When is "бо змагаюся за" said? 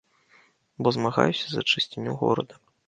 0.81-1.61